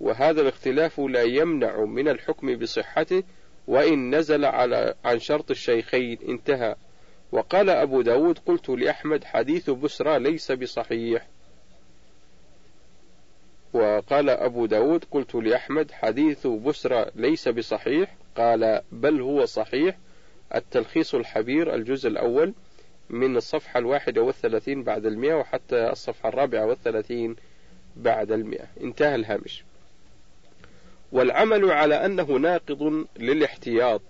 [0.00, 3.22] وهذا الاختلاف لا يمنع من الحكم بصحته
[3.66, 6.76] وإن نزل على عن شرط الشيخين انتهى.
[7.32, 11.26] وقال أبو داود قلت لأحمد حديث بسرى ليس بصحيح.
[13.72, 18.14] وقال أبو داود قلت لأحمد حديث بسرى ليس بصحيح.
[18.36, 19.96] قال بل هو صحيح.
[20.54, 22.54] التلخيص الحبير الجزء الأول
[23.10, 27.36] من الصفحة الواحدة والثلاثين بعد المئة وحتى الصفحة الرابعة والثلاثين
[27.96, 28.66] بعد المئة.
[28.80, 29.64] انتهى الهامش.
[31.12, 34.02] والعمل على أنه ناقض للاحتياط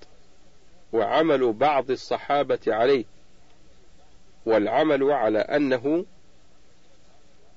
[0.92, 3.04] وعمل بعض الصحابة عليه
[4.46, 6.04] والعمل على أنه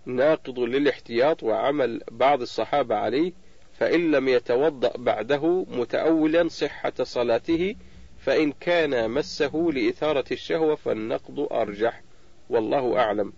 [0.06, 3.32] ناقض للاحتياط وعمل بعض الصحابة عليه
[3.80, 7.76] فإن لم يتوضأ بعده متأولا صحة صلاته
[8.20, 12.02] فإن كان مسه لإثارة الشهوة فالنقض أرجح
[12.50, 13.34] والله أعلم.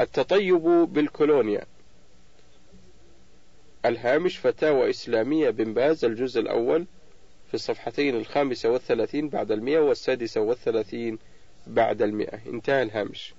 [0.00, 1.66] التطيب بالكولونيا.
[3.84, 6.86] الهامش فتاوى إسلامية بن باز الجزء الأول
[7.48, 11.18] في الصفحتين الخامسة والثلاثين بعد المئة والسادسة والثلاثين
[11.66, 12.38] بعد المئة.
[12.46, 13.34] انتهى الهامش.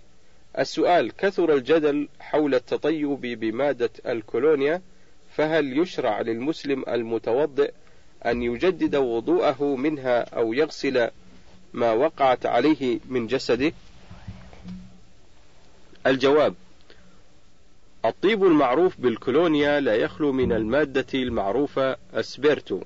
[0.60, 4.82] السؤال كثر الجدل حول التطيب بمادة الكولونيا
[5.36, 7.72] فهل يشرع للمسلم المتوضئ
[8.26, 11.10] أن يجدد وضوءه منها أو يغسل
[11.74, 13.72] ما وقعت عليه من جسده؟
[16.08, 16.56] الجواب
[18.10, 22.82] الطيب المعروف بالكولونيا لا يخلو من المادة المعروفة أسبرتو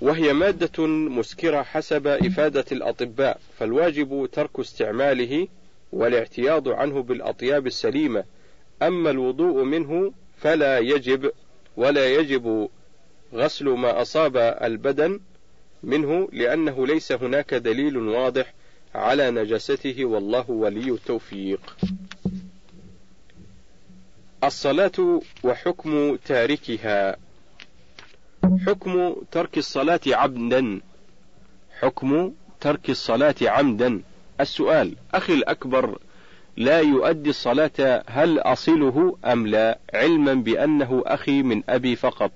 [0.00, 5.48] وهي مادة مسكرة حسب إفادة الأطباء فالواجب ترك استعماله
[5.92, 8.24] والاعتياض عنه بالأطياب السليمة
[8.82, 11.32] أما الوضوء منه فلا يجب
[11.76, 12.68] ولا يجب
[13.34, 15.20] غسل ما أصاب البدن
[15.82, 18.54] منه لأنه ليس هناك دليل واضح
[18.94, 21.76] على نجاسته والله ولي التوفيق.
[24.44, 27.16] الصلاة وحكم تاركها.
[28.66, 30.80] حكم ترك الصلاة عمدا.
[31.80, 34.02] حكم ترك الصلاة عمدا.
[34.40, 35.98] السؤال أخي الأكبر
[36.56, 42.32] لا يؤدي الصلاة هل أصله أم لا؟ علما بأنه أخي من أبي فقط.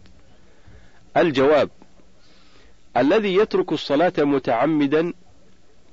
[1.16, 1.70] الجواب
[2.96, 5.12] الذي يترك الصلاة متعمدا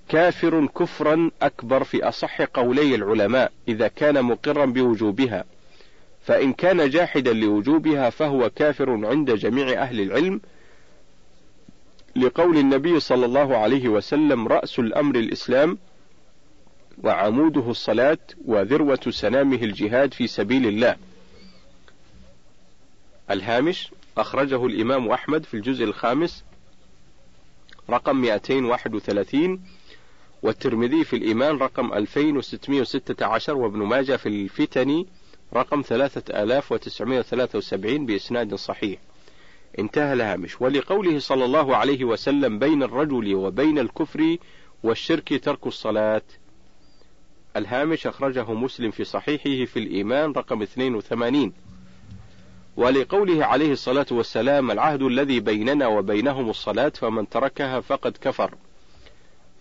[0.10, 5.46] كافر كفرا أكبر في أصح قولي العلماء إذا كان مقرا بوجوبها.
[6.22, 10.42] فإن كان جاحدا لوجوبها فهو كافر عند جميع أهل العلم
[12.16, 15.78] لقول النبي صلى الله عليه وسلم رأس الأمر الإسلام
[17.04, 20.96] وعموده الصلاة وذروة سنامه الجهاد في سبيل الله.
[23.32, 26.44] الهامش أخرجه الإمام أحمد في الجزء الخامس
[27.90, 29.62] رقم 231
[30.44, 35.06] والترمذي في الإيمان رقم 2616 وابن ماجه في الفتن
[35.54, 39.00] رقم 3973 بإسناد صحيح.
[39.80, 40.62] انتهى الهامش.
[40.62, 44.38] ولقوله صلى الله عليه وسلم بين الرجل وبين الكفر
[44.84, 46.22] والشرك ترك الصلاة.
[47.58, 51.54] الهامش أخرجه مسلم في صحيحه في الإيمان رقم 82
[52.78, 58.56] ولقوله عليه الصلاة والسلام العهد الذي بيننا وبينهم الصلاة فمن تركها فقد كفر.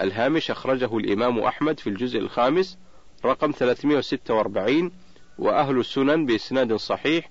[0.00, 2.78] الهامش أخرجه الإمام أحمد في الجزء الخامس
[3.24, 4.92] رقم 346
[5.38, 7.30] وأهل السنن بإسناد صحيح.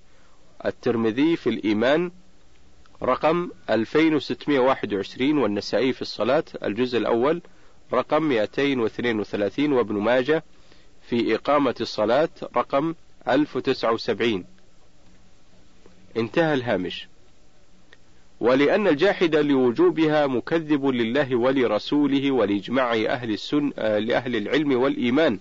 [0.66, 2.12] الترمذي في الإيمان
[3.04, 7.42] رقم 2621 والنسائي في الصلاة الجزء الأول
[7.94, 10.44] رقم 232 وابن ماجه
[11.10, 12.96] في إقامة الصلاة رقم
[13.28, 14.46] 1079
[16.18, 17.08] انتهى الهامش.
[18.40, 25.40] ولأن الجاحد لوجوبها مكذب لله ولرسوله ولإجماع أهل السن لأهل العلم والإيمان.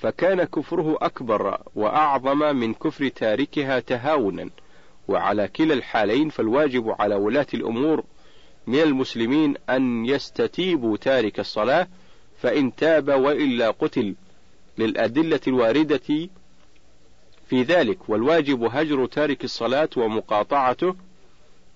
[0.00, 4.50] فكان كفره أكبر وأعظم من كفر تاركها تهاونا.
[5.08, 8.04] وعلى كلا الحالين فالواجب على ولاة الأمور
[8.66, 11.88] من المسلمين أن يستتيبوا تارك الصلاة
[12.42, 14.14] فإن تاب وإلا قتل
[14.78, 16.28] للأدلة الواردة
[17.46, 18.08] في ذلك.
[18.08, 20.96] والواجب هجر تارك الصلاة ومقاطعته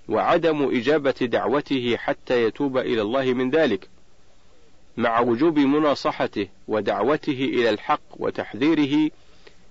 [0.09, 3.94] وعدم إجابة دعوته حتى يتوب إلى الله من ذلك.
[4.97, 9.11] مع وجوب مناصحته ودعوته إلى الحق وتحذيره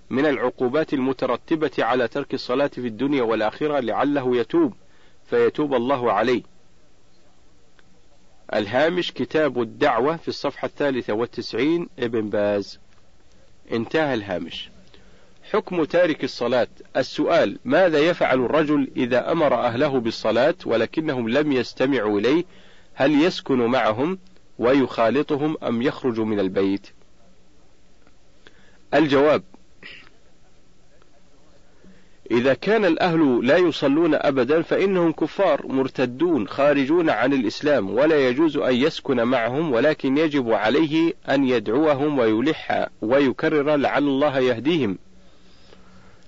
[0.10, 4.74] من العقوبات المترتبة على ترك الصلاة في الدنيا والآخرة لعله يتوب
[5.30, 6.44] فيتوب الله عليه.
[8.54, 11.90] الهامش كتاب الدعوة في الصفحة الثالثة والتسعين.
[12.00, 12.80] ابن باز.
[13.72, 14.70] انتهى الهامش.
[15.52, 16.68] حكم تارك الصلاة.
[16.98, 22.44] السؤال ماذا يفعل الرجل إذا أمر أهله بالصلاة ولكنهم لم يستمعوا إليه؟
[22.94, 24.20] هل يسكن معهم؟
[24.64, 26.88] ويخالطهم أم يخرج من البيت؟
[28.94, 29.44] الجواب
[32.32, 38.76] إذا كان الأهل لا يصلون أبدا فإنهم كفار مرتدون خارجون عن الإسلام ولا يجوز أن
[38.76, 44.98] يسكن معهم ولكن يجب عليه أن يدعوهم ويلح ويكرر لعل الله يهديهم.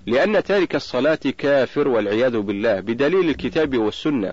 [0.06, 4.32] لأن تارك الصلاة كافر والعياذ بالله بدليل الكتاب والسنة.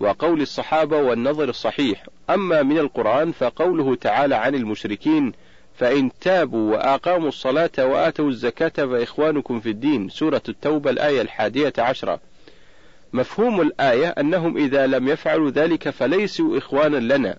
[0.00, 2.06] وقول الصحابة والنظر الصحيح.
[2.30, 5.32] أما من القرآن فقوله تعالى عن المشركين
[5.76, 10.08] فإن تابوا وأقاموا الصلاة وآتوا الزكاة فإخوانكم في الدين.
[10.08, 12.20] سورة التوبة الآية الحادية عشرة.
[13.12, 17.38] مفهوم الآية أنهم إذا لم يفعلوا ذلك فليسوا إخوانا لنا.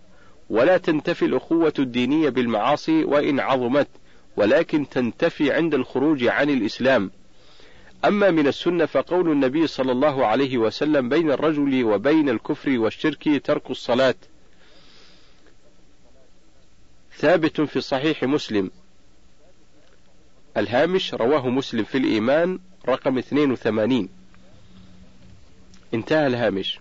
[0.50, 3.88] ولا تنتفي الأخوة الدينية بالمعاصي وإن عظمت
[4.38, 7.12] ولكن تنتفي عند الخروج عن الإسلام.
[8.06, 13.72] أما من السنة فقول النبي صلى الله عليه وسلم بين الرجل وبين الكفر والشرك ترك
[13.72, 14.16] الصلاة.
[17.18, 18.72] ثابت في صحيح مسلم.
[20.58, 24.10] الهامش رواه مسلم في الإيمان رقم 82
[25.94, 26.80] انتهى الهامش.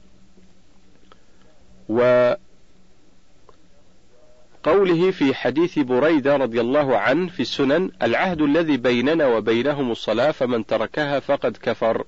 [4.66, 10.66] وقوله في حديث بريدة رضي الله عنه في السنن العهد الذي بيننا وبينهم الصلاة فمن
[10.66, 12.04] تركها فقد كفر.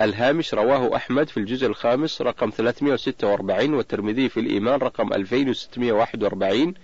[0.00, 6.74] الهامش رواه أحمد في الجزء الخامس رقم 346 والترمذي في الإيمان رقم 2641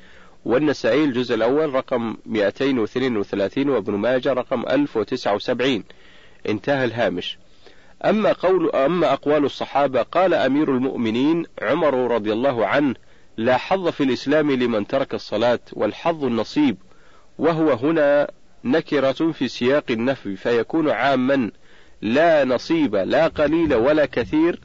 [0.44, 5.84] والنسائي الجزء الأول رقم 232 وابن ماجه رقم 1079
[6.48, 7.38] انتهى الهامش.
[8.04, 12.94] أما قول أما أقوال الصحابة قال أمير المؤمنين عمر رضي الله عنه
[13.36, 16.76] لا حظ في الإسلام لمن ترك الصلاة والحظ النصيب
[17.38, 18.30] وهو هنا
[18.64, 21.50] نكرة في سياق النفي فيكون عاما
[22.02, 24.60] لا نصيب لا قليل ولا كثير.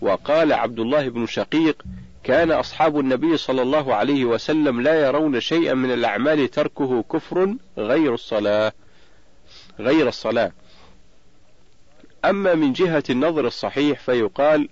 [0.00, 1.82] وقال عبد الله بن شقيق
[2.24, 8.14] كان أصحاب النبي صلى الله عليه وسلم لا يرون شيئا من الأعمال تركه كفر غير
[8.14, 8.72] الصلاة
[9.80, 10.52] غير الصلاة.
[12.24, 14.68] أما من جهة النظر الصحيح فيقال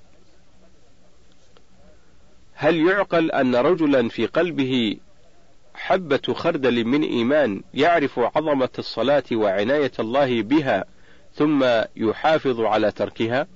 [2.60, 4.96] هل يعقل أن رجلا في قلبه
[5.74, 10.84] حبة خردل من إيمان يعرف عظمة الصلاة وعناية الله بها
[11.34, 13.46] ثم يحافظ على تركها؟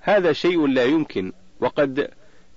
[0.00, 2.10] هذا شيء لا يمكن، وقد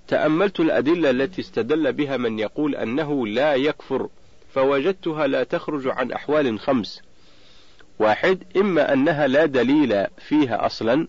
[0.08, 4.08] تأملت الأدلة التي استدل بها من يقول أنه لا يكفر،
[4.54, 7.02] فوجدتها لا تخرج عن أحوال خمس.
[7.98, 11.08] واحد إما أنها لا دليل فيها أصلا،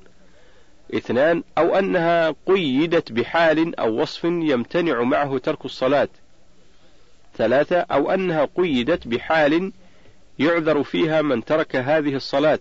[0.94, 6.10] اثنان أو أنها قيدت بحال أو وصف يمتنع معه ترك الصلاة،
[7.38, 9.72] ثلاثة أو أنها قيدت بحال
[10.40, 12.60] يعذر فيها من ترك هذه الصلاة.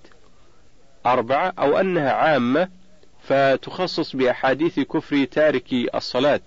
[1.06, 2.68] أربعة أو أنها عامة
[3.22, 6.40] فتخصص بأحاديث كفر تارك الصلاة.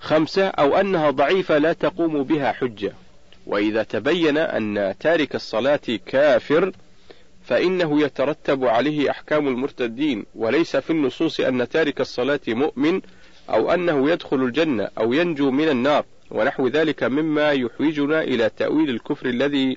[0.00, 2.92] خمسة أو أنها ضعيفة لا تقوم بها حجة.
[3.46, 6.72] وإذا تبين أن تارك الصلاة كافر
[7.48, 13.00] فإنه يترتب عليه أحكام المرتدين وليس في النصوص أن تارك الصلاة مؤمن
[13.50, 19.26] أو أنه يدخل الجنة أو ينجو من النار ونحو ذلك مما يحوجنا إلى تأويل الكفر
[19.26, 19.76] الذي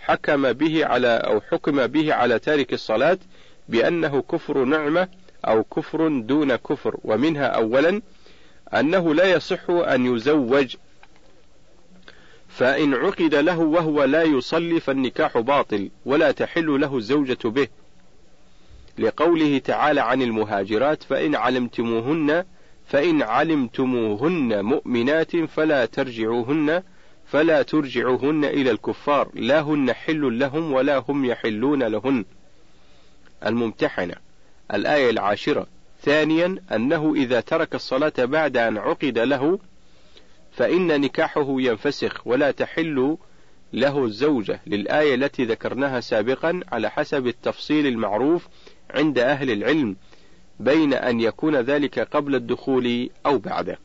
[0.00, 3.18] حكم به على أو حكم به على تارك الصلاة
[3.68, 5.08] بأنه كفر نعمة
[5.44, 8.02] أو كفر دون كفر ومنها أولا
[8.74, 10.76] أنه لا يصح أن يزوج
[12.50, 17.68] فإن عقد له وهو لا يصلي فالنكاح باطل ولا تحل له الزوجة به.
[18.98, 22.44] لقوله تعالى عن المهاجرات فإن علمتموهن
[22.86, 26.82] فإن علمتموهن مؤمنات فلا ترجعوهن
[27.26, 29.28] فلا ترجعوهن إلى الكفار.
[29.34, 32.24] لا هن حل لهم ولا هم يحلون لهن.
[33.46, 34.14] الممتحنة.
[34.74, 35.66] الآية العاشرة.
[36.02, 39.58] ثانيا أنه إذا ترك الصلاة بعد أن عقد له
[40.52, 43.16] فإن نكاحه ينفسخ ولا تحل
[43.72, 48.48] له الزوجة للآية التي ذكرناها سابقا على حسب التفصيل المعروف
[48.90, 49.96] عند أهل العلم
[50.60, 53.78] بين أن يكون ذلك قبل الدخول أو بعده.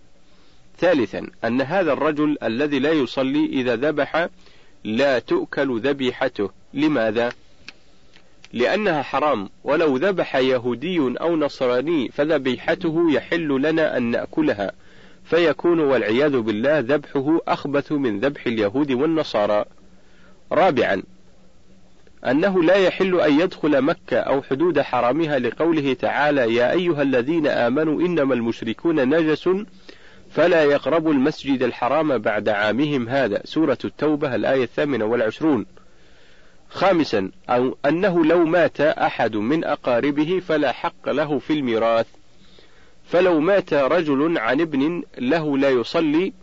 [0.77, 4.27] ثالثا أن هذا الرجل الذي لا يصلي إذا ذبح
[4.83, 7.31] لا تؤكل ذبيحته، لماذا؟
[8.53, 14.71] لأنها حرام، ولو ذبح يهودي أو نصراني فذبيحته يحل لنا أن نأكلها،
[15.25, 19.65] فيكون والعياذ بالله ذبحه أخبث من ذبح اليهود والنصارى.
[20.51, 21.03] رابعا
[22.25, 28.01] أنه لا يحل أن يدخل مكة أو حدود حرمها لقوله تعالى يا أيها الذين آمنوا
[28.01, 29.49] إنما المشركون نجس
[30.31, 35.65] فلا يقربوا المسجد الحرام بعد عامهم هذا سورة التوبة الآية الثامنة والعشرون.
[36.69, 37.31] خامسا
[37.85, 42.07] أنه لو مات أحد من أقاربه فلا حق له في الميراث.
[43.07, 46.33] فلو مات رجل عن ابن له لا يصلي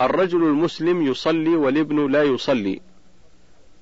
[0.00, 2.80] الرجل المسلم يصلي والابن لا يصلي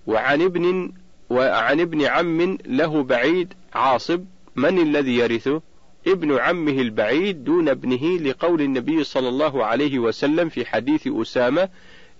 [0.06, 0.92] وعن ابن
[1.30, 4.24] وعن ابن عم له بعيد عاصب
[4.56, 5.62] من الذي يرثه؟
[6.06, 11.68] ابن عمه البعيد دون ابنه لقول النبي صلى الله عليه وسلم في حديث أسامة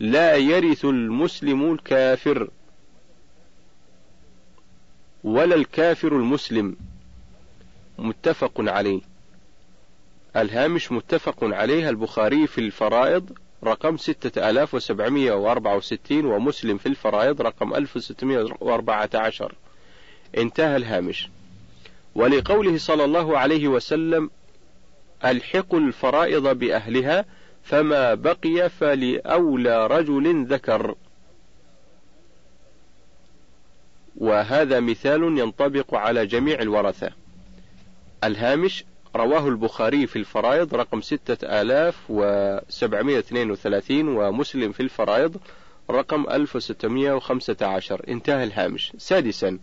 [0.01, 2.51] لا يرث المسلم الكافر
[5.24, 6.76] ولا الكافر المسلم
[7.99, 9.01] متفق عليه.
[10.36, 17.42] الهامش متفق عليه البخاري في الفرائض رقم ستة آلاف وسبعمية وأربعة وستين ومسلم في الفرائض
[17.42, 19.55] رقم ألف وستمائة وأربعة عشر.
[20.36, 21.28] انتهى الهامش.
[22.14, 24.30] ولقوله صلى الله عليه وسلم
[25.24, 27.24] ألحقوا الفرائض بأهلها
[27.62, 30.94] فما بقي فلأولى رجل ذكر.
[34.16, 37.26] وهذا مثال ينطبق على جميع الورثة.
[38.25, 38.85] الهامش
[39.17, 45.37] رواه البخاري في الفرائض رقم ستة آلاف وسبعمائة اثنين وثلاثين ومسلم في الفرائض
[45.91, 48.05] رقم ألف وستمائة وخمسة عشر.
[48.09, 48.93] انتهى الهامش.
[48.99, 49.59] سادسا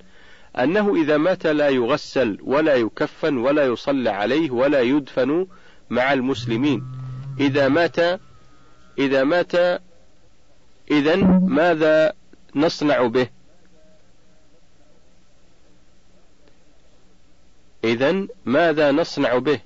[0.60, 5.48] أنه إذا مات لا يغسل ولا يكفن ولا يصلى عليه ولا يدفن
[5.90, 6.84] مع المسلمين.
[7.40, 8.00] إذا مات
[9.00, 9.82] إذا مات
[10.92, 12.14] إذا ماذا
[12.56, 13.28] نصنع به؟
[17.84, 19.60] إذا ماذا نصنع به؟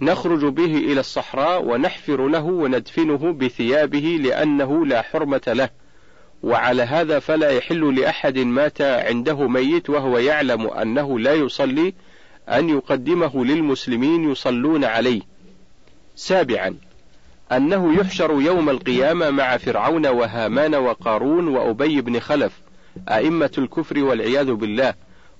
[0.00, 5.70] نخرج به إلى الصحراء ونحفر له وندفنه بثيابه لأنه لا حرمة له،
[6.42, 11.94] وعلى هذا فلا يحل لأحد مات عنده ميت وهو يعلم أنه لا يصلي
[12.48, 15.20] أن يقدمه للمسلمين يصلون عليه.
[16.16, 16.76] سابعا
[17.52, 22.52] أنه يحشر يوم القيامة مع فرعون وهامان وقارون وأبي بن خلف
[23.08, 24.94] أئمة الكفر والعياذ بالله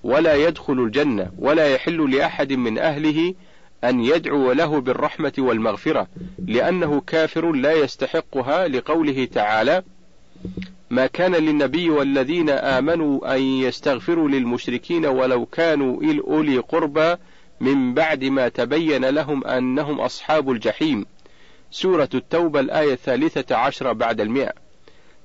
[0.09, 3.35] ولا يدخل الجنة ولا يحل لأحد من أهله
[3.85, 6.07] أن يدعو له بالرحمة والمغفرة
[6.47, 9.83] لأنه كافر لا يستحقها لقوله تعالى
[10.91, 17.15] ما كان للنبي والذين آمنوا أن يستغفروا للمشركين ولو كانوا أولي قربى
[17.61, 21.07] من بعد ما تبين لهم أنهم أصحاب الجحيم
[21.71, 24.53] سورة التوبة الآية الثالثة عشر بعد المئة.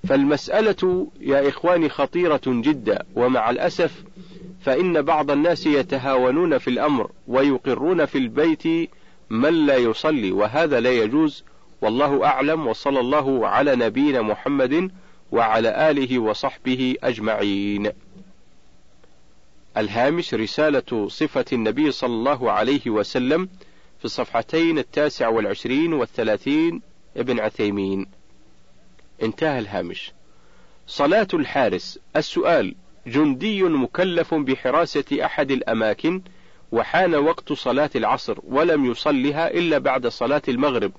[0.08, 4.04] فالمسألة يا إخواني خطيرة جدا ومع الأسف
[4.64, 8.90] فإن بعض الناس يتهاونون في الأمر ويقرون في البيت
[9.30, 11.44] من لا يصلي وهذا لا يجوز
[11.82, 14.92] والله أعلم وصلى الله على نبينا محمد
[15.32, 17.92] وعلى آله وصحبه أجمعين.
[19.78, 23.50] الهامش رسالة صفة النبي صلى الله عليه وسلم
[24.00, 26.82] في الصفحتين التاسع والعشرين والثلاثين
[27.18, 28.08] ابن عثيمين.
[29.24, 30.12] انتهى الهامش.
[30.88, 32.76] صلاة الحارس السؤال
[33.08, 36.22] جندي مكلف بحراسة أحد الأماكن
[36.72, 40.92] وحان وقت صلاة العصر ولم يصلها إلا بعد صلاة المغرب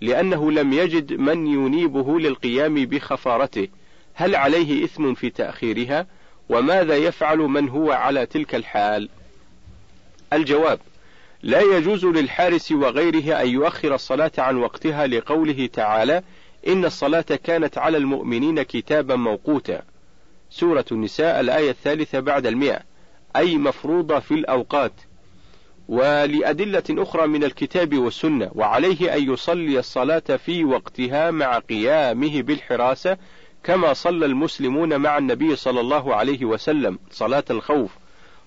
[0.00, 3.68] لأنه لم يجد من ينيبه للقيام بخفارته.
[4.14, 6.06] هل عليه إثم في تأخيرها؟
[6.48, 9.08] وماذا يفعل من هو على تلك الحال؟
[10.32, 10.78] الجواب
[11.42, 16.22] لا يجوز للحارس وغيره أن يؤخر الصلاة عن وقتها لقوله تعالى
[16.68, 19.82] إن الصلاة كانت على المؤمنين كتابا موقوتا.
[20.50, 22.80] سورة النساء الآية الثالثة بعد المئة.
[23.36, 24.92] أي مفروضة في الأوقات.
[25.88, 33.16] ولأدلة أخرى من الكتاب والسنة وعليه أن يصلي الصلاة في وقتها مع قيامه بالحراسة
[33.64, 37.90] كما صلى المسلمون مع النبي صلى الله عليه وسلم صلاة الخوف.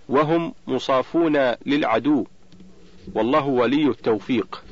[0.10, 2.26] وهم مصافون للعدو.
[3.16, 4.64] والله ولي التوفيق.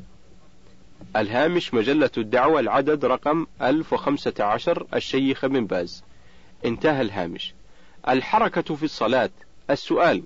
[1.16, 6.04] الهامش مجلة الدعوة العدد رقم 1015 الشيخ بن باز.
[6.66, 7.54] انتهى الهامش.
[8.10, 9.30] الحركة في الصلاة.
[9.70, 10.24] السؤال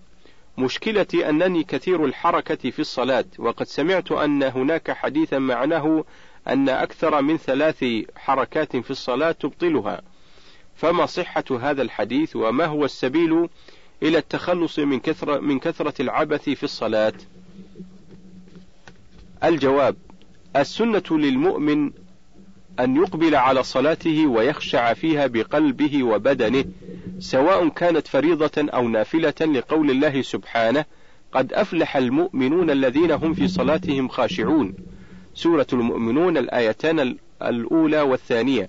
[0.58, 6.04] مشكلتي أنني كثير الحركة في الصلاة وقد سمعت أن هناك حديثا معناه
[6.48, 10.02] أن أكثر من ثلاث حركات في الصلاة تبطلها.
[10.76, 13.50] فما صحة هذا الحديث وما هو السبيل
[14.04, 17.14] إلى التخلص من كثرة من كثرة العبث في الصلاة؟
[19.44, 19.96] الجواب:
[20.56, 21.92] السنة للمؤمن
[22.84, 26.66] أن يقبل على صلاته ويخشع فيها بقلبه وبدنه،
[27.20, 30.86] سواء كانت فريضة أو نافلة لقول الله سبحانه:
[31.32, 34.74] قد أفلح المؤمنون الذين هم في صلاتهم خاشعون.
[35.34, 38.68] سورة المؤمنون الآيتان الأولى والثانية.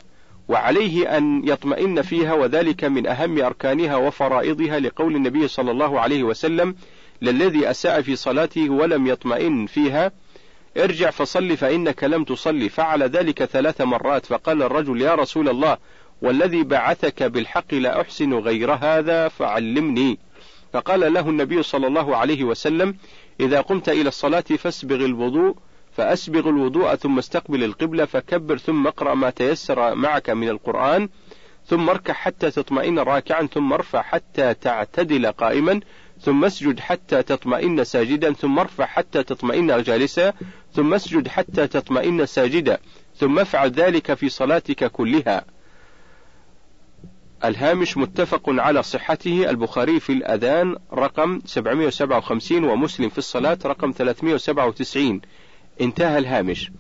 [0.49, 6.75] وعليه أن يطمئن فيها وذلك من أهم أركانها وفرائضها لقول النبي صلى الله عليه وسلم
[7.23, 10.13] للذي أساء في صلاته ولم يطمئن فيها
[10.77, 12.69] ارجع فصل فإنك لم تصلي.
[12.69, 14.27] فعل ذلك ثلاث مرات.
[14.27, 15.79] فقال الرجل يا رسول الله
[16.23, 20.19] والذي بعثك بالحق لا أحسن غير هذا فعلمني.
[20.73, 22.97] فقال له النبي صلى الله عليه وسلم
[23.41, 25.57] إذا قمت إلى الصلاة فاسبغ الوضوء
[25.97, 31.09] فأسبغ الوضوء ثم استقبل القبلة فكبر ثم اقرأ ما تيسر معك من القرآن
[31.67, 35.81] ثم اركع حتى تطمئن راكعا ثم ارفع حتى تعتدل قائما
[36.21, 40.33] ثم اسجد حتى تطمئن ساجدا ثم ارفع حتى تطمئن جالسا
[40.75, 42.79] ثم اسجد حتى تطمئن ساجدا
[43.17, 45.45] ثم افعل ذلك في صلاتك كلها.
[47.45, 55.21] الهامش متفق على صحته البخاري في الأذان رقم 757 ومسلم في الصلاة رقم 397
[55.81, 56.71] انتهى الهامش.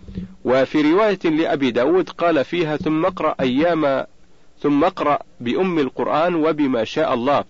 [0.44, 4.06] وفي رواية لأبي داود قال فيها ثم اقرأ أيام
[4.60, 7.44] ثم اقرأ بأم القرآن وبما شاء الله.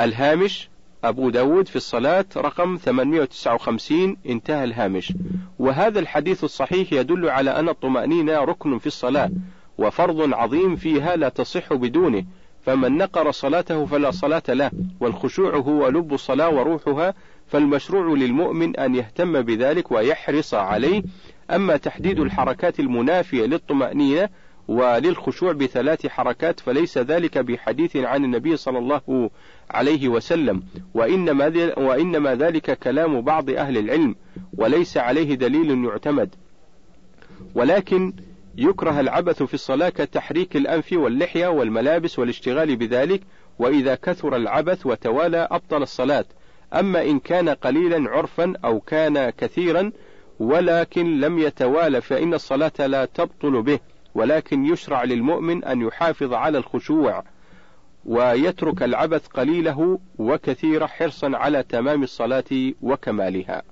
[0.00, 0.69] الهامش
[1.04, 5.12] أبو داود في الصلاة رقم 859 انتهى الهامش.
[5.58, 9.30] وهذا الحديث الصحيح يدل على أن الطمأنينة ركن في الصلاة
[9.78, 12.24] وفرض عظيم فيها لا تصح بدونه.
[12.62, 14.70] فمن نقر صلاته فلا صلاة له
[15.00, 17.14] والخشوع هو لب الصلاة وروحها
[17.46, 21.02] فالمشروع للمؤمن أن يهتم بذلك ويحرص عليه.
[21.50, 24.28] أما تحديد الحركات المنافية للطمأنينة
[24.68, 29.30] وللخشوع بثلاث حركات فليس ذلك بحديث عن النبي صلى الله
[29.70, 30.62] عليه وسلم
[30.94, 34.14] وإنما, وإنما ذلك كلام بعض أهل العلم
[34.58, 36.34] وليس عليه دليل يعتمد.
[37.54, 38.12] ولكن
[38.56, 43.22] يكره العبث في الصلاة كتحريك الأنف واللحية والملابس والاشتغال بذلك
[43.58, 46.24] وإذا كثر العبث وتوالى أبطل الصلاة.
[46.74, 49.92] أما إن كان قليلا عرفا أو كان كثيرا
[50.38, 53.78] ولكن لم يتوالى فإن الصلاة لا تبطل به
[54.14, 57.24] ولكن يشرع للمؤمن أن يحافظ على الخشوع.
[58.04, 63.62] ويترك العبث قليله وكثيره حرصا على تمام الصلاة وكمالها.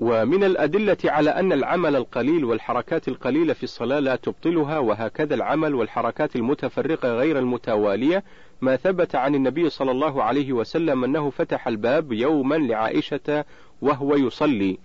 [0.00, 6.36] ومن الأدلة على أن العمل القليل والحركات القليلة في الصلاة لا تبطلها وهكذا العمل والحركات
[6.36, 8.24] المتفرقة غير المتوالية
[8.60, 13.44] ما ثبت عن النبي صلى الله عليه وسلم أنه فتح الباب يوما لعائشة
[13.82, 14.78] وهو يصلي.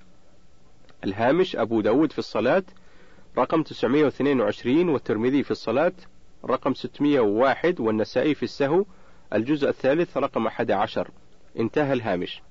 [1.03, 2.63] الهامش أبو داود في الصلاة
[3.37, 5.93] رقم 922 والترمذي في الصلاة
[6.45, 8.85] رقم 601 والنسائي في السهو
[9.33, 11.11] الجزء الثالث رقم 11
[11.59, 12.41] انتهى الهامش.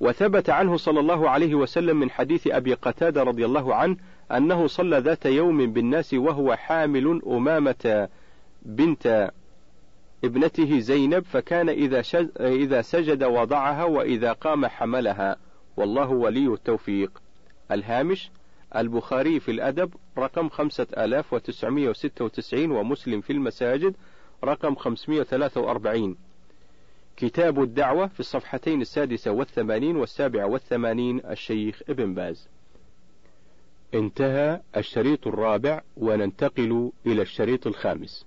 [0.00, 3.96] وثبت عنه صلى الله عليه وسلم من حديث أبي قتادة رضي الله عنه
[4.32, 8.08] أنه صلى ذات يوم بالناس وهو حامل أمامة
[8.62, 9.30] بنت
[10.24, 12.02] ابنته زينب فكان إذا,
[12.40, 15.36] إذا سجد وضعها وإذا قام حملها.
[15.76, 17.22] والله ولي التوفيق.
[17.72, 18.30] الهامش
[18.76, 23.94] البخاري في الأدب رقم خمسة آلاف وتسعمائة وستة وتسعين ومسلم في المساجد
[24.44, 26.16] رقم خمسمائة وثلاثة وأربعين.
[27.16, 32.48] كتاب الدعوة في الصفحتين السادسة والثمانين والسابعة والثمانين الشيخ ابن باز.
[33.94, 38.26] انتهى الشريط الرابع وننتقل إلى الشريط الخامس.